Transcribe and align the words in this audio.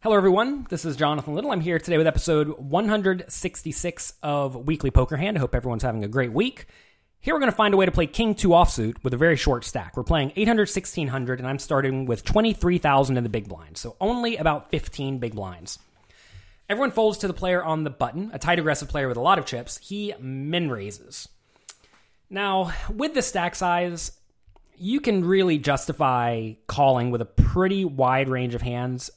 Hello, 0.00 0.14
everyone. 0.14 0.66
This 0.68 0.84
is 0.84 0.94
Jonathan 0.94 1.34
Little. 1.34 1.50
I'm 1.50 1.62
here 1.62 1.78
today 1.78 1.96
with 1.96 2.06
episode 2.06 2.50
166 2.58 4.12
of 4.22 4.54
Weekly 4.54 4.90
Poker 4.90 5.16
Hand. 5.16 5.38
I 5.38 5.40
hope 5.40 5.54
everyone's 5.54 5.82
having 5.82 6.04
a 6.04 6.08
great 6.08 6.32
week. 6.32 6.66
Here 7.18 7.32
we're 7.32 7.40
going 7.40 7.50
to 7.50 7.56
find 7.56 7.72
a 7.72 7.78
way 7.78 7.86
to 7.86 7.90
play 7.90 8.06
King 8.06 8.34
2 8.34 8.50
offsuit 8.50 9.02
with 9.02 9.14
a 9.14 9.16
very 9.16 9.36
short 9.36 9.64
stack. 9.64 9.96
We're 9.96 10.04
playing 10.04 10.32
800, 10.36 10.68
1600, 10.68 11.38
and 11.38 11.48
I'm 11.48 11.58
starting 11.58 12.04
with 12.04 12.24
23,000 12.24 13.16
in 13.16 13.24
the 13.24 13.30
big 13.30 13.48
blind, 13.48 13.78
so 13.78 13.96
only 13.98 14.36
about 14.36 14.70
15 14.70 15.18
big 15.18 15.34
blinds. 15.34 15.78
Everyone 16.68 16.90
folds 16.90 17.16
to 17.18 17.26
the 17.26 17.32
player 17.32 17.64
on 17.64 17.84
the 17.84 17.90
button, 17.90 18.30
a 18.34 18.38
tight 18.38 18.58
aggressive 18.58 18.90
player 18.90 19.08
with 19.08 19.16
a 19.16 19.22
lot 19.22 19.38
of 19.38 19.46
chips. 19.46 19.78
He 19.78 20.12
min 20.20 20.70
raises. 20.70 21.26
Now, 22.28 22.70
with 22.90 23.14
the 23.14 23.22
stack 23.22 23.54
size, 23.54 24.12
you 24.76 25.00
can 25.00 25.24
really 25.24 25.56
justify 25.56 26.52
calling 26.66 27.10
with 27.10 27.22
a 27.22 27.26
pretty 27.26 27.86
wide 27.86 28.28
range 28.28 28.54
of 28.54 28.60
hands 28.60 29.10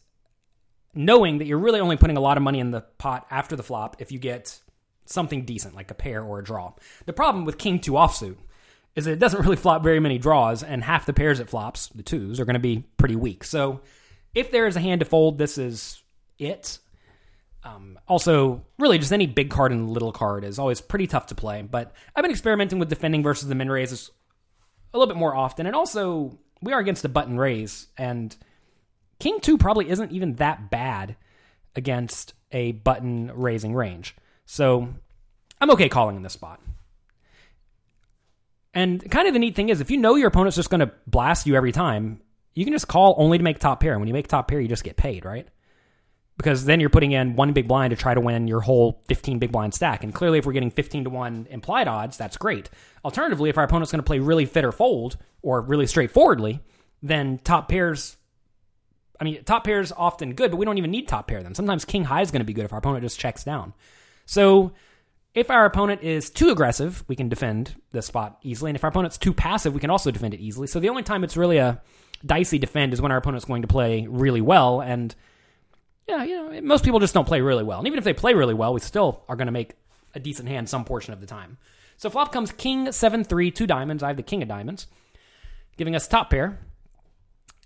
knowing 0.93 1.37
that 1.37 1.45
you're 1.45 1.59
really 1.59 1.79
only 1.79 1.97
putting 1.97 2.17
a 2.17 2.21
lot 2.21 2.37
of 2.37 2.43
money 2.43 2.59
in 2.59 2.71
the 2.71 2.81
pot 2.97 3.25
after 3.29 3.55
the 3.55 3.63
flop 3.63 3.97
if 3.99 4.11
you 4.11 4.19
get 4.19 4.59
something 5.05 5.45
decent 5.45 5.75
like 5.75 5.91
a 5.91 5.95
pair 5.95 6.23
or 6.23 6.39
a 6.39 6.43
draw. 6.43 6.73
The 7.05 7.13
problem 7.13 7.45
with 7.45 7.57
king 7.57 7.79
2 7.79 7.93
offsuit 7.93 8.37
is 8.95 9.05
that 9.05 9.11
it 9.11 9.19
doesn't 9.19 9.41
really 9.43 9.55
flop 9.55 9.83
very 9.83 9.99
many 9.99 10.17
draws 10.17 10.63
and 10.63 10.83
half 10.83 11.05
the 11.05 11.13
pairs 11.13 11.39
it 11.39 11.49
flops, 11.49 11.87
the 11.89 12.03
twos, 12.03 12.39
are 12.39 12.45
going 12.45 12.55
to 12.55 12.59
be 12.59 12.85
pretty 12.97 13.15
weak. 13.15 13.43
So 13.43 13.81
if 14.33 14.51
there 14.51 14.67
is 14.67 14.75
a 14.75 14.81
hand 14.81 14.99
to 14.99 15.05
fold, 15.05 15.37
this 15.37 15.57
is 15.57 16.01
it. 16.37 16.79
Um, 17.63 17.99
also, 18.07 18.65
really, 18.77 18.97
just 18.97 19.11
any 19.11 19.27
big 19.27 19.49
card 19.49 19.71
and 19.71 19.89
little 19.89 20.11
card 20.11 20.43
is 20.43 20.59
always 20.59 20.81
pretty 20.81 21.07
tough 21.07 21.27
to 21.27 21.35
play. 21.35 21.61
But 21.61 21.93
I've 22.15 22.23
been 22.23 22.31
experimenting 22.31 22.79
with 22.79 22.89
defending 22.89 23.21
versus 23.21 23.49
the 23.49 23.55
min 23.55 23.69
raises 23.69 24.11
a 24.93 24.97
little 24.97 25.13
bit 25.13 25.19
more 25.19 25.35
often. 25.35 25.65
And 25.65 25.75
also, 25.75 26.39
we 26.61 26.73
are 26.73 26.79
against 26.79 27.05
a 27.05 27.09
button 27.09 27.37
raise, 27.37 27.87
and 27.97 28.35
King 29.19 29.39
2 29.41 29.57
probably 29.57 29.89
isn't 29.89 30.11
even 30.11 30.35
that 30.35 30.69
bad 30.69 31.15
against 31.75 32.33
a 32.51 32.71
button 32.71 33.31
raising 33.33 33.75
range. 33.75 34.15
So 34.45 34.89
I'm 35.61 35.71
okay 35.71 35.89
calling 35.89 36.15
in 36.15 36.23
this 36.23 36.33
spot. 36.33 36.59
And 38.73 39.09
kind 39.09 39.27
of 39.27 39.33
the 39.33 39.39
neat 39.39 39.55
thing 39.55 39.69
is, 39.69 39.81
if 39.81 39.91
you 39.91 39.97
know 39.97 40.15
your 40.15 40.27
opponent's 40.27 40.55
just 40.55 40.69
going 40.69 40.79
to 40.79 40.91
blast 41.07 41.47
you 41.47 41.55
every 41.55 41.71
time, 41.71 42.21
you 42.53 42.63
can 42.63 42.73
just 42.73 42.87
call 42.87 43.15
only 43.17 43.37
to 43.37 43.43
make 43.43 43.59
top 43.59 43.79
pair. 43.79 43.91
And 43.91 44.01
when 44.01 44.07
you 44.07 44.13
make 44.13 44.27
top 44.27 44.47
pair, 44.47 44.59
you 44.59 44.67
just 44.67 44.83
get 44.83 44.95
paid, 44.95 45.25
right? 45.25 45.47
Because 46.37 46.65
then 46.65 46.79
you're 46.79 46.89
putting 46.89 47.11
in 47.11 47.35
one 47.35 47.51
big 47.51 47.67
blind 47.67 47.91
to 47.91 47.97
try 47.97 48.13
to 48.13 48.21
win 48.21 48.47
your 48.47 48.61
whole 48.61 49.01
15 49.07 49.39
big 49.39 49.51
blind 49.51 49.73
stack. 49.73 50.03
And 50.03 50.13
clearly, 50.13 50.39
if 50.39 50.45
we're 50.45 50.53
getting 50.53 50.71
15 50.71 51.05
to 51.05 51.09
1 51.09 51.47
implied 51.49 51.87
odds, 51.87 52.15
that's 52.15 52.37
great. 52.37 52.69
Alternatively, 53.03 53.49
if 53.49 53.57
our 53.57 53.65
opponent's 53.65 53.91
going 53.91 54.01
to 54.01 54.07
play 54.07 54.19
really 54.19 54.45
fit 54.45 54.63
or 54.63 54.71
fold, 54.71 55.17
or 55.41 55.61
really 55.61 55.87
straightforwardly, 55.87 56.61
then 57.01 57.39
top 57.39 57.69
pairs 57.69 58.17
I 59.19 59.23
mean, 59.23 59.43
top 59.43 59.65
pair 59.65 59.81
is 59.81 59.91
often 59.91 60.33
good, 60.33 60.51
but 60.51 60.57
we 60.57 60.65
don't 60.65 60.77
even 60.77 60.91
need 60.91 61.07
top 61.07 61.27
pair 61.27 61.43
then. 61.43 61.53
Sometimes 61.53 61.85
king 61.85 62.05
high 62.05 62.21
is 62.21 62.31
going 62.31 62.39
to 62.41 62.45
be 62.45 62.53
good 62.53 62.65
if 62.65 62.71
our 62.71 62.79
opponent 62.79 63.03
just 63.03 63.19
checks 63.19 63.43
down. 63.43 63.73
So 64.25 64.71
if 65.33 65.49
our 65.49 65.65
opponent 65.65 66.01
is 66.01 66.29
too 66.29 66.49
aggressive, 66.49 67.03
we 67.07 67.15
can 67.15 67.29
defend 67.29 67.75
the 67.91 68.01
spot 68.01 68.37
easily. 68.43 68.69
And 68.69 68.75
if 68.75 68.83
our 68.83 68.89
opponent's 68.89 69.17
too 69.17 69.33
passive, 69.33 69.73
we 69.73 69.79
can 69.79 69.89
also 69.89 70.11
defend 70.11 70.33
it 70.33 70.39
easily. 70.39 70.67
So 70.67 70.79
the 70.79 70.89
only 70.89 71.03
time 71.03 71.23
it's 71.23 71.37
really 71.37 71.57
a 71.57 71.81
dicey 72.25 72.59
defend 72.59 72.93
is 72.93 73.01
when 73.01 73.11
our 73.11 73.17
opponent's 73.17 73.45
going 73.45 73.61
to 73.61 73.67
play 73.67 74.07
really 74.07 74.41
well. 74.41 74.81
And 74.81 75.13
yeah, 76.07 76.23
you 76.23 76.35
know, 76.35 76.61
most 76.61 76.83
people 76.83 76.99
just 76.99 77.13
don't 77.13 77.27
play 77.27 77.41
really 77.41 77.63
well. 77.63 77.79
And 77.79 77.87
even 77.87 77.99
if 77.99 78.03
they 78.03 78.13
play 78.13 78.33
really 78.33 78.53
well, 78.53 78.73
we 78.73 78.79
still 78.79 79.23
are 79.29 79.35
going 79.35 79.47
to 79.47 79.51
make 79.51 79.73
a 80.15 80.19
decent 80.19 80.47
hand 80.47 80.67
some 80.67 80.85
portion 80.85 81.13
of 81.13 81.21
the 81.21 81.27
time. 81.27 81.57
So 81.97 82.09
flop 82.09 82.31
comes 82.31 82.51
king, 82.51 82.91
seven, 82.91 83.23
three, 83.23 83.51
two 83.51 83.67
diamonds. 83.67 84.01
I 84.01 84.07
have 84.07 84.17
the 84.17 84.23
king 84.23 84.41
of 84.41 84.47
diamonds, 84.47 84.87
giving 85.77 85.95
us 85.95 86.07
top 86.07 86.29
pair. 86.29 86.57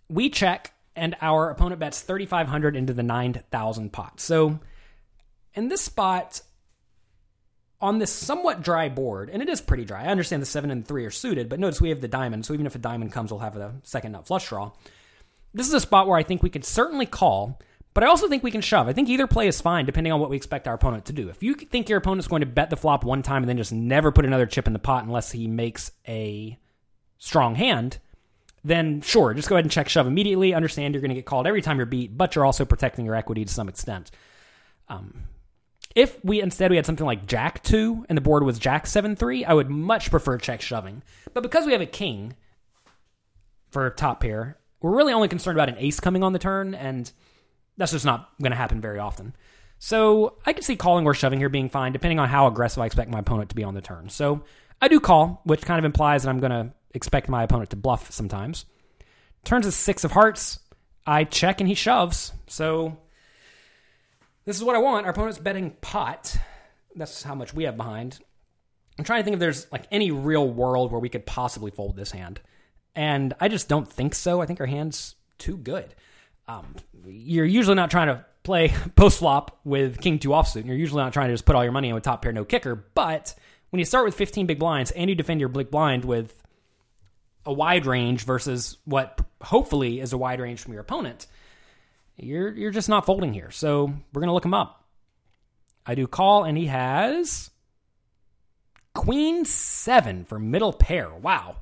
We 0.10 0.30
check 0.30 0.73
and 0.96 1.16
our 1.22 1.50
opponent 1.50 1.80
bets 1.80 2.02
3500 2.02 2.76
into 2.76 2.94
the 2.94 3.04
9000 3.04 3.92
pot. 3.92 4.20
So 4.20 4.60
in 5.54 5.68
this 5.68 5.82
spot 5.82 6.42
on 7.82 8.00
this 8.00 8.12
somewhat 8.12 8.62
dry 8.62 8.88
board, 8.88 9.30
and 9.30 9.42
it 9.42 9.50
is 9.50 9.60
pretty 9.60 9.84
dry. 9.84 10.04
I 10.04 10.08
understand 10.08 10.42
the 10.42 10.48
7 10.48 10.72
and 10.72 10.88
3 10.88 11.06
are 11.06 11.12
suited, 11.12 11.50
but 11.50 11.60
notice 11.60 11.82
we 11.82 11.90
have 11.90 12.00
the 12.00 12.08
diamond, 12.08 12.46
so 12.46 12.54
even 12.54 12.66
if 12.66 12.76
a 12.76 12.80
diamond 12.80 13.12
comes, 13.12 13.30
we'll 13.30 13.42
have 13.42 13.58
a 13.58 13.74
second 13.84 14.14
nut 14.14 14.26
flush 14.26 14.48
draw. 14.48 14.72
This 15.54 15.68
is 15.68 15.74
a 15.74 15.82
spot 15.82 16.08
where 16.08 16.18
I 16.18 16.24
think 16.24 16.42
we 16.42 16.50
could 16.50 16.64
certainly 16.64 17.06
call, 17.06 17.60
but 17.94 18.04
I 18.04 18.08
also 18.08 18.30
think 18.30 18.42
we 18.42 18.52
can 18.52 18.62
shove. 18.62 18.88
I 18.88 18.94
think 18.94 19.10
either 19.10 19.28
play 19.28 19.48
is 19.48 19.60
fine 19.60 19.86
depending 19.86 20.14
on 20.14 20.22
what 20.22 20.30
we 20.30 20.38
expect 20.38 20.68
our 20.68 20.74
opponent 20.74 21.06
to 21.06 21.14
do. 21.14 21.28
If 21.28 21.44
you 21.44 21.56
think 21.56 21.90
your 21.90 21.98
opponent's 21.98 22.30
going 22.30 22.40
to 22.40 22.46
bet 22.46 22.70
the 22.70 22.78
flop 22.78 23.04
one 23.04 23.22
time 23.22 23.44
and 23.44 23.50
then 23.50 23.58
just 23.58 23.74
never 23.74 24.14
put 24.14 24.26
another 24.26 24.46
chip 24.46 24.66
in 24.66 24.74
the 24.74 24.80
pot 24.80 25.04
unless 25.04 25.32
he 25.32 25.48
makes 25.48 25.92
a 26.08 26.58
strong 27.18 27.56
hand, 27.56 28.00
then 28.64 29.02
sure, 29.02 29.34
just 29.34 29.50
go 29.50 29.56
ahead 29.56 29.66
and 29.66 29.72
check 29.72 29.90
shove 29.90 30.08
immediately. 30.08 30.54
Understand 30.54 30.94
you're 30.94 31.02
going 31.02 31.10
to 31.10 31.16
get 31.16 31.26
called 31.26 31.48
every 31.48 31.62
time 31.62 31.78
you're 31.78 31.86
beat, 31.86 32.18
but 32.18 32.36
you're 32.36 32.46
also 32.46 32.66
protecting 32.66 33.06
your 33.06 33.16
equity 33.16 33.44
to 33.44 33.54
some 33.54 33.70
extent. 33.70 34.12
Um, 34.88 35.24
if 35.96 36.24
we 36.24 36.42
instead 36.42 36.72
we 36.72 36.78
had 36.78 36.86
something 36.86 37.06
like 37.06 37.26
Jack 37.26 37.62
two 37.64 38.06
and 38.10 38.18
the 38.18 38.22
board 38.22 38.44
was 38.44 38.58
Jack 38.60 38.88
seven 38.88 39.16
three, 39.16 39.46
I 39.46 39.54
would 39.54 39.70
much 39.70 40.10
prefer 40.10 40.38
check 40.38 40.62
shoving. 40.62 41.04
But 41.34 41.44
because 41.44 41.66
we 41.66 41.74
have 41.74 41.82
a 41.82 41.86
king 41.86 42.36
for 43.70 43.90
top 43.90 44.22
pair, 44.22 44.58
we're 44.82 44.96
really 44.96 45.14
only 45.14 45.28
concerned 45.28 45.58
about 45.58 45.70
an 45.70 45.78
ace 45.78 46.00
coming 46.00 46.24
on 46.24 46.34
the 46.34 46.40
turn, 46.40 46.74
and 46.74 47.12
that's 47.78 47.92
just 47.92 48.06
not 48.06 48.30
going 48.42 48.52
to 48.52 48.58
happen 48.58 48.82
very 48.82 49.00
often. 49.00 49.36
So 49.80 50.38
I 50.46 50.54
could 50.54 50.64
see 50.64 50.76
calling 50.76 51.06
or 51.06 51.14
shoving 51.14 51.40
here 51.40 51.50
being 51.50 51.70
fine, 51.70 51.92
depending 51.92 52.20
on 52.20 52.30
how 52.30 52.48
aggressive 52.48 52.82
I 52.82 52.86
expect 52.86 53.10
my 53.10 53.20
opponent 53.20 53.50
to 53.50 53.56
be 53.56 53.64
on 53.64 53.74
the 53.74 53.82
turn. 53.82 54.10
So 54.10 54.44
I 54.82 54.88
do 54.88 55.00
call, 55.00 55.42
which 55.44 55.64
kind 55.64 55.80
of 55.80 55.86
implies 55.86 56.24
that 56.24 56.30
I'm 56.30 56.40
going 56.40 56.52
to 56.52 56.74
expect 56.94 57.30
my 57.30 57.44
opponent 57.44 57.70
to 57.72 57.76
bluff 57.76 58.12
sometimes. 58.12 58.66
Turns 59.44 59.66
a 59.66 59.72
six 59.72 60.04
of 60.04 60.12
hearts. 60.12 60.60
I 61.06 61.24
check 61.26 61.60
and 61.60 61.68
he 61.68 61.76
shoves. 61.76 62.32
So 62.48 62.98
this 64.46 64.58
is 64.58 64.64
what 64.64 64.76
I 64.76 64.80
want. 64.80 65.06
Our 65.06 65.12
opponent's 65.12 65.40
betting 65.40 65.72
pot. 65.82 66.38
That's 66.96 67.24
how 67.24 67.36
much 67.36 67.54
we 67.54 67.64
have 67.64 67.78
behind. 67.78 68.20
I'm 68.98 69.04
trying 69.04 69.22
to 69.22 69.24
think 69.24 69.34
if 69.36 69.40
there's 69.40 69.72
like 69.72 69.88
any 69.92 70.12
real 70.12 70.48
world 70.48 70.92
where 70.92 71.00
we 71.00 71.10
could 71.10 71.26
possibly 71.26 71.72
fold 71.72 71.96
this 71.96 72.12
hand. 72.12 72.40
And 72.96 73.34
I 73.40 73.48
just 73.48 73.68
don't 73.68 73.92
think 73.92 74.14
so. 74.14 74.42
I 74.42 74.46
think 74.46 74.60
our 74.60 74.68
hand's 74.68 75.16
too 75.40 75.58
good. 75.58 75.96
Um, 76.48 76.76
you're 77.08 77.46
usually 77.46 77.76
not 77.76 77.90
trying 77.90 78.08
to 78.08 78.26
play 78.44 78.72
post 78.96 79.20
flop 79.20 79.60
with 79.64 80.00
king 80.00 80.20
two 80.20 80.30
offsuit. 80.30 80.58
And 80.58 80.68
you're 80.68 80.78
usually 80.78 81.02
not 81.02 81.14
trying 81.14 81.30
to 81.30 81.34
just 81.34 81.46
put 81.46 81.56
all 81.56 81.64
your 81.64 81.72
money 81.72 81.90
in 81.90 81.96
with 81.96 82.04
top 82.04 82.22
pair 82.22 82.32
no 82.32 82.46
kicker. 82.46 82.76
But 82.76 83.34
when 83.72 83.80
you 83.80 83.86
start 83.86 84.06
with 84.06 84.16
15 84.16 84.46
big 84.46 84.60
blinds 84.60 84.92
and 84.92 85.10
you 85.10 85.16
defend 85.16 85.40
your 85.40 85.50
big 85.50 85.72
blind 85.72 86.06
with 86.06 86.43
a 87.46 87.54
wide 87.54 87.86
range 87.86 88.26
versus 88.26 88.78
what 88.86 89.20
hopefully 89.42 90.00
is 90.00 90.14
a 90.14 90.18
wide 90.18 90.40
range 90.40 90.62
from 90.62 90.74
your 90.74 90.82
opponent, 90.82 91.28
you're 92.18 92.52
you're 92.52 92.72
just 92.72 92.90
not 92.90 93.06
folding 93.06 93.34
here. 93.34 93.52
So 93.52 93.94
we're 94.14 94.22
gonna 94.22 94.34
look 94.34 94.46
him 94.46 94.54
up. 94.54 94.86
I 95.86 95.96
do 95.96 96.08
call, 96.08 96.46
and 96.46 96.58
he 96.58 96.68
has 96.68 97.50
Queen 98.94 99.44
seven 99.46 100.24
for 100.26 100.40
middle 100.40 100.74
pair. 100.74 101.10
Wow. 101.10 101.58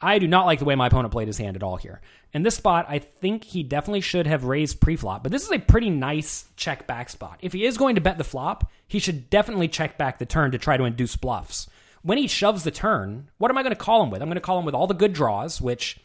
I 0.00 0.20
do 0.20 0.28
not 0.28 0.46
like 0.46 0.60
the 0.60 0.64
way 0.64 0.76
my 0.76 0.86
opponent 0.86 1.12
played 1.12 1.26
his 1.26 1.38
hand 1.38 1.56
at 1.56 1.62
all 1.64 1.76
here. 1.76 2.00
In 2.32 2.44
this 2.44 2.54
spot, 2.54 2.86
I 2.88 3.00
think 3.00 3.42
he 3.42 3.64
definitely 3.64 4.00
should 4.00 4.28
have 4.28 4.44
raised 4.44 4.80
pre-flop, 4.80 5.24
but 5.24 5.32
this 5.32 5.42
is 5.42 5.50
a 5.50 5.58
pretty 5.58 5.90
nice 5.90 6.44
check 6.56 6.86
back 6.86 7.08
spot. 7.08 7.38
If 7.42 7.52
he 7.52 7.64
is 7.64 7.76
going 7.76 7.96
to 7.96 8.00
bet 8.00 8.16
the 8.16 8.22
flop, 8.22 8.70
he 8.86 9.00
should 9.00 9.28
definitely 9.28 9.66
check 9.66 9.98
back 9.98 10.18
the 10.18 10.26
turn 10.26 10.52
to 10.52 10.58
try 10.58 10.76
to 10.76 10.84
induce 10.84 11.16
bluffs 11.16 11.68
when 12.02 12.18
he 12.18 12.26
shoves 12.26 12.64
the 12.64 12.70
turn, 12.70 13.30
what 13.38 13.50
am 13.50 13.58
I 13.58 13.62
going 13.62 13.74
to 13.74 13.76
call 13.76 14.02
him 14.02 14.10
with? 14.10 14.22
I'm 14.22 14.28
going 14.28 14.36
to 14.36 14.40
call 14.40 14.58
him 14.58 14.64
with 14.64 14.74
all 14.74 14.86
the 14.86 14.94
good 14.94 15.12
draws, 15.12 15.60
which 15.60 15.98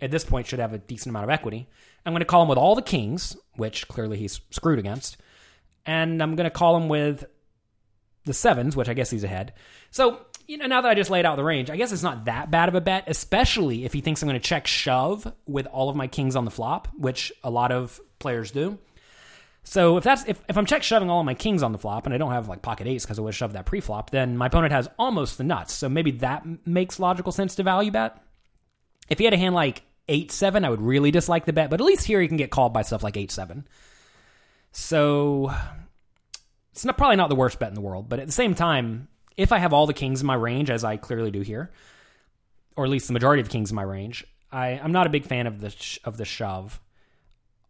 at 0.00 0.10
this 0.10 0.24
point 0.24 0.46
should 0.46 0.58
have 0.58 0.72
a 0.72 0.78
decent 0.78 1.10
amount 1.10 1.24
of 1.24 1.30
equity. 1.30 1.66
I'm 2.06 2.12
going 2.12 2.20
to 2.20 2.26
call 2.26 2.42
him 2.42 2.48
with 2.48 2.58
all 2.58 2.74
the 2.74 2.82
kings, 2.82 3.36
which 3.56 3.88
clearly 3.88 4.16
he's 4.16 4.40
screwed 4.50 4.78
against. 4.78 5.16
And 5.84 6.22
I'm 6.22 6.36
going 6.36 6.44
to 6.44 6.50
call 6.50 6.76
him 6.76 6.88
with 6.88 7.24
the 8.24 8.34
sevens, 8.34 8.76
which 8.76 8.88
I 8.88 8.94
guess 8.94 9.10
he's 9.10 9.24
ahead. 9.24 9.54
So, 9.90 10.20
you 10.46 10.58
know, 10.58 10.66
now 10.66 10.82
that 10.82 10.88
I 10.88 10.94
just 10.94 11.10
laid 11.10 11.26
out 11.26 11.36
the 11.36 11.44
range, 11.44 11.70
I 11.70 11.76
guess 11.76 11.92
it's 11.92 12.02
not 12.02 12.26
that 12.26 12.50
bad 12.50 12.68
of 12.68 12.74
a 12.74 12.80
bet, 12.80 13.04
especially 13.06 13.84
if 13.84 13.92
he 13.92 14.00
thinks 14.00 14.22
I'm 14.22 14.28
going 14.28 14.40
to 14.40 14.46
check 14.46 14.66
shove 14.66 15.32
with 15.46 15.66
all 15.66 15.88
of 15.88 15.96
my 15.96 16.06
kings 16.06 16.36
on 16.36 16.44
the 16.44 16.50
flop, 16.50 16.88
which 16.96 17.32
a 17.42 17.50
lot 17.50 17.72
of 17.72 18.00
players 18.18 18.50
do. 18.50 18.78
So 19.68 19.98
if 19.98 20.04
that's 20.04 20.24
if, 20.26 20.42
if 20.48 20.56
I'm 20.56 20.64
check 20.64 20.82
shoving 20.82 21.10
all 21.10 21.22
my 21.24 21.34
kings 21.34 21.62
on 21.62 21.72
the 21.72 21.78
flop 21.78 22.06
and 22.06 22.14
I 22.14 22.16
don't 22.16 22.32
have 22.32 22.48
like 22.48 22.62
pocket 22.62 22.86
ace 22.86 23.04
because 23.04 23.18
I 23.18 23.22
would 23.22 23.28
have 23.28 23.36
shoved 23.36 23.54
that 23.54 23.66
pre-flop, 23.66 24.08
then 24.08 24.38
my 24.38 24.46
opponent 24.46 24.72
has 24.72 24.88
almost 24.98 25.36
the 25.36 25.44
nuts. 25.44 25.74
So 25.74 25.90
maybe 25.90 26.12
that 26.12 26.46
makes 26.66 26.98
logical 26.98 27.32
sense 27.32 27.54
to 27.56 27.62
value 27.62 27.90
bet. 27.90 28.16
If 29.10 29.18
he 29.18 29.26
had 29.26 29.34
a 29.34 29.36
hand 29.36 29.54
like 29.54 29.82
eight 30.08 30.32
seven, 30.32 30.64
I 30.64 30.70
would 30.70 30.80
really 30.80 31.10
dislike 31.10 31.44
the 31.44 31.52
bet, 31.52 31.68
but 31.68 31.82
at 31.82 31.86
least 31.86 32.06
here 32.06 32.18
he 32.18 32.28
can 32.28 32.38
get 32.38 32.50
called 32.50 32.72
by 32.72 32.80
stuff 32.80 33.02
like 33.02 33.18
eight 33.18 33.30
seven. 33.30 33.68
So 34.72 35.52
it's 36.72 36.86
not 36.86 36.96
probably 36.96 37.16
not 37.16 37.28
the 37.28 37.34
worst 37.36 37.58
bet 37.58 37.68
in 37.68 37.74
the 37.74 37.82
world, 37.82 38.08
but 38.08 38.20
at 38.20 38.26
the 38.26 38.32
same 38.32 38.54
time, 38.54 39.08
if 39.36 39.52
I 39.52 39.58
have 39.58 39.74
all 39.74 39.86
the 39.86 39.92
kings 39.92 40.22
in 40.22 40.26
my 40.26 40.34
range, 40.34 40.70
as 40.70 40.82
I 40.82 40.96
clearly 40.96 41.30
do 41.30 41.42
here, 41.42 41.70
or 42.74 42.84
at 42.84 42.90
least 42.90 43.06
the 43.06 43.12
majority 43.12 43.42
of 43.42 43.50
kings 43.50 43.70
in 43.70 43.76
my 43.76 43.82
range, 43.82 44.24
I, 44.50 44.80
I'm 44.82 44.92
not 44.92 45.06
a 45.06 45.10
big 45.10 45.26
fan 45.26 45.46
of 45.46 45.60
the 45.60 45.68
sh- 45.68 45.98
of 46.04 46.16
the 46.16 46.24
shove. 46.24 46.80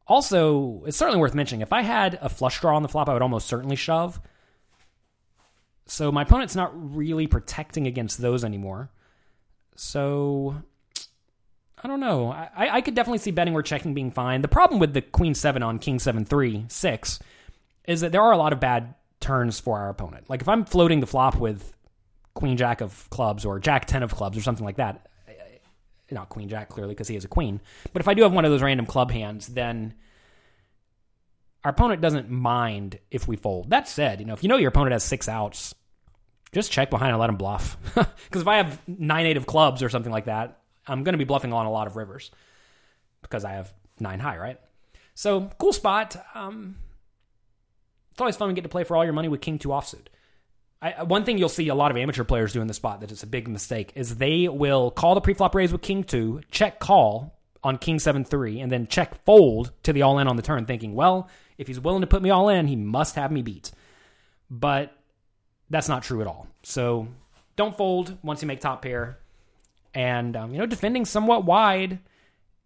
Also, 0.09 0.83
it's 0.87 0.97
certainly 0.97 1.21
worth 1.21 1.35
mentioning 1.35 1.61
if 1.61 1.73
I 1.73 1.83
had 1.83 2.19
a 2.23 2.29
flush 2.29 2.61
draw 2.61 2.75
on 2.75 2.83
the 2.83 2.89
flop, 2.89 3.09
I 3.09 3.13
would 3.13 3.23
almost 3.23 3.47
certainly 3.47 3.77
shove. 3.77 4.21
So 5.87 6.11
my 6.11 6.23
opponent's 6.23 6.57
not 6.57 6.73
really 6.75 7.27
protecting 7.27 7.87
against 7.87 8.21
those 8.21 8.45
anymore. 8.45 8.91
So 9.77 10.63
I 11.83 11.89
don't 11.89 12.01
know. 12.01 12.33
I, 12.33 12.77
I 12.77 12.81
could 12.81 12.95
definitely 12.95 13.19
see 13.19 13.31
betting 13.31 13.55
or 13.55 13.63
checking 13.63 13.95
being 13.95 14.11
fine. 14.11 14.43
The 14.43 14.49
problem 14.49 14.81
with 14.81 14.95
the 14.95 15.03
Queen 15.03 15.35
7 15.35 15.63
on 15.63 15.79
King 15.79 15.99
7 15.99 16.25
3 16.25 16.65
6 16.69 17.19
is 17.87 18.01
that 18.01 18.13
there 18.13 18.23
are 18.23 18.33
a 18.33 18.39
lot 18.39 18.53
of 18.53 18.61
bad 18.61 18.95
turns 19.21 19.61
for 19.61 19.79
our 19.79 19.89
opponent. 19.89 20.29
Like 20.29 20.41
if 20.41 20.49
I'm 20.49 20.65
floating 20.65 21.01
the 21.01 21.07
flop 21.07 21.37
with 21.37 21.75
Queen 22.35 22.57
Jack 22.57 22.81
of 22.81 23.09
clubs 23.11 23.45
or 23.45 23.59
Jack 23.59 23.87
10 23.87 24.03
of 24.03 24.15
clubs 24.15 24.37
or 24.37 24.43
something 24.43 24.65
like 24.65 24.77
that, 24.77 25.08
not 26.11 26.29
Queen 26.29 26.49
Jack 26.49 26.69
clearly 26.69 26.95
because 26.95 27.09
he 27.09 27.17
is 27.17 27.25
a 27.25 27.29
queen, 27.29 27.61
but 27.93 28.01
if 28.01 28.09
I 28.09 28.15
do 28.15 28.23
have 28.23 28.33
one 28.33 28.45
of 28.45 28.51
those 28.51 28.63
random 28.63 28.87
club 28.87 29.11
hands, 29.11 29.47
then 29.49 29.95
our 31.65 31.71
opponent 31.71 32.01
doesn't 32.01 32.31
mind 32.31 32.99
if 33.11 33.27
we 33.29 33.37
fold. 33.37 33.71
That 33.71 33.89
said, 33.89 34.21
you 34.21 34.27
know, 34.27 34.35
if 34.35 34.43
you 34.43 34.49
know 34.49 34.57
your 34.57 34.69
opponent 34.69 34.93
has 34.93 35.05
six 35.05 35.29
outs, 35.29 35.75
just 36.53 36.73
check 36.73 36.91
behind 36.91 37.11
and 37.11 37.19
let 37.21 37.31
him 37.31 37.37
bluff. 37.37 37.77
Because 38.25 38.43
if 38.43 38.49
I 38.49 38.59
have 38.59 38.79
nine 38.87 39.27
eight 39.27 39.37
of 39.37 39.47
clubs 39.47 39.83
or 39.83 39.89
something 39.89 40.13
like 40.13 40.27
that, 40.27 40.61
I'm 40.87 41.03
going 41.03 41.15
to 41.15 41.19
be 41.19 41.25
bluffing 41.25 41.53
on 41.53 41.67
a 41.67 41.71
lot 41.71 41.87
of 41.87 41.97
rivers 41.97 42.31
because 43.23 43.45
I 43.45 43.53
have 43.53 43.73
nine 43.99 44.21
high, 44.21 44.37
right? 44.37 44.61
So 45.15 45.51
cool 45.59 45.73
spot. 45.73 46.17
Um, 46.35 46.77
it's 48.13 48.21
always 48.21 48.37
fun 48.37 48.49
to 48.49 48.55
get 48.55 48.63
to 48.63 48.69
play 48.69 48.85
for 48.85 48.97
all 48.97 49.05
your 49.05 49.15
money 49.15 49.29
with 49.29 49.41
king 49.41 49.59
two 49.59 49.69
offsuit. 49.71 50.07
I, 50.81 51.03
one 51.03 51.25
thing 51.25 51.39
you'll 51.39 51.49
see 51.49 51.69
a 51.69 51.75
lot 51.75 51.91
of 51.91 51.97
amateur 51.97 52.23
players 52.25 52.53
do 52.53 52.61
in 52.61 52.69
the 52.69 52.75
spot 52.75 53.01
that 53.01 53.11
it's 53.11 53.25
a 53.25 53.27
big 53.27 53.49
mistake 53.49 53.93
is 53.97 54.17
they 54.17 54.47
will 54.49 54.91
call 54.91 55.15
the 55.15 55.21
preflop 55.21 55.55
raise 55.55 55.73
with 55.73 55.83
king 55.83 56.05
two, 56.05 56.41
check 56.51 56.79
call 56.79 57.37
on 57.65 57.79
king 57.79 57.99
seven 57.99 58.25
three, 58.25 58.61
and 58.61 58.71
then 58.71 58.87
check 58.87 59.25
fold 59.25 59.73
to 59.83 59.93
the 59.93 60.03
all 60.03 60.19
in 60.21 60.29
on 60.29 60.37
the 60.37 60.43
turn, 60.43 60.67
thinking, 60.67 60.95
well, 60.95 61.29
if 61.57 61.67
he's 61.67 61.81
willing 61.81 62.03
to 62.03 62.07
put 62.07 62.23
me 62.23 62.31
all 62.31 62.49
in, 62.49 62.69
he 62.69 62.77
must 62.77 63.17
have 63.17 63.33
me 63.33 63.43
beat. 63.43 63.73
But 64.49 64.97
that's 65.69 65.89
not 65.89 66.05
true 66.05 66.21
at 66.21 66.29
all. 66.29 66.47
So 66.63 67.09
don't 67.57 67.77
fold 67.77 68.17
once 68.23 68.41
you 68.41 68.49
make 68.49 68.61
top 68.61 68.83
pair. 68.83 69.19
And, 69.95 70.37
um, 70.37 70.53
you 70.53 70.59
know, 70.59 70.67
defending 70.67 71.05
somewhat 71.05 71.45
wide 71.45 71.99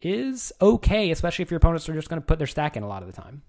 is 0.02 0.52
okay, 0.60 1.10
especially 1.10 1.44
if 1.44 1.50
your 1.50 1.56
opponents 1.56 1.88
are 1.88 1.94
just 1.94 2.10
going 2.10 2.20
to 2.20 2.26
put 2.26 2.38
their 2.38 2.46
stack 2.46 2.76
in 2.76 2.82
a 2.82 2.88
lot 2.88 3.02
of 3.02 3.12
the 3.12 3.18
time. 3.18 3.42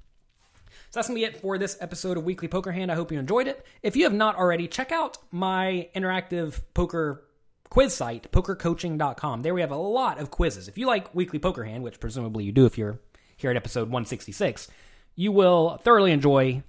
So 0.90 1.00
that's 1.00 1.08
going 1.08 1.20
to 1.22 1.28
be 1.28 1.36
it 1.36 1.42
for 1.42 1.58
this 1.58 1.78
episode 1.80 2.18
of 2.18 2.24
Weekly 2.24 2.48
Poker 2.48 2.72
Hand. 2.72 2.92
I 2.92 2.96
hope 2.96 3.12
you 3.12 3.20
enjoyed 3.20 3.48
it. 3.48 3.66
If 3.82 3.96
you 3.96 4.04
have 4.04 4.14
not 4.14 4.36
already, 4.36 4.68
check 4.68 4.92
out 4.92 5.18
my 5.32 5.90
interactive 5.96 6.62
poker 6.74 7.24
quiz 7.70 7.94
site, 7.96 8.32
pokercoaching.com. 8.32 9.42
There 9.42 9.54
we 9.54 9.62
have 9.62 9.72
a 9.72 9.76
lot 9.76 10.20
of 10.20 10.30
quizzes. 10.30 10.68
If 10.68 10.78
you 10.78 10.86
like 10.86 11.14
Weekly 11.16 11.40
Poker 11.40 11.64
Hand, 11.64 11.84
which 11.84 12.00
presumably 12.00 12.44
you 12.44 12.52
do 12.52 12.66
if 12.66 12.78
you're 12.78 13.00
here 13.36 13.50
at 13.50 13.58
episode 13.58 13.90
166, 13.90 14.68
you 15.16 15.32
will 15.32 15.78
thoroughly 15.78 16.12
enjoy 16.12 16.62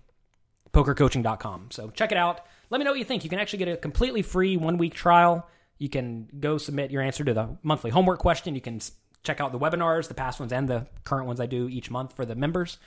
pokercoaching.com. 0.72 1.68
So 1.70 1.90
check 1.90 2.10
it 2.10 2.18
out. 2.18 2.40
Let 2.70 2.78
me 2.78 2.84
know 2.84 2.92
what 2.92 2.98
you 2.98 3.04
think. 3.04 3.22
You 3.22 3.30
can 3.30 3.38
actually 3.38 3.58
get 3.60 3.68
a 3.68 3.76
completely 3.76 4.22
free 4.22 4.56
one 4.56 4.78
week 4.78 4.94
trial. 4.94 5.46
You 5.78 5.88
can 5.88 6.28
go 6.40 6.58
submit 6.58 6.90
your 6.90 7.02
answer 7.02 7.24
to 7.24 7.34
the 7.34 7.56
monthly 7.62 7.90
homework 7.90 8.18
question. 8.18 8.54
You 8.54 8.60
can 8.60 8.80
check 9.22 9.40
out 9.40 9.52
the 9.52 9.58
webinars, 9.58 10.08
the 10.08 10.14
past 10.14 10.40
ones 10.40 10.52
and 10.52 10.68
the 10.68 10.86
current 11.04 11.26
ones 11.26 11.40
I 11.40 11.46
do 11.46 11.68
each 11.68 11.90
month 11.90 12.14
for 12.14 12.24
the 12.24 12.34
members. 12.34 12.78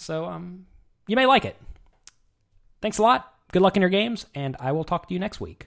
So 0.00 0.24
um, 0.24 0.64
you 1.06 1.14
may 1.14 1.26
like 1.26 1.44
it. 1.44 1.56
Thanks 2.80 2.96
a 2.96 3.02
lot. 3.02 3.34
Good 3.52 3.60
luck 3.60 3.76
in 3.76 3.82
your 3.82 3.90
games, 3.90 4.24
and 4.34 4.56
I 4.58 4.72
will 4.72 4.84
talk 4.84 5.08
to 5.08 5.14
you 5.14 5.20
next 5.20 5.40
week. 5.40 5.66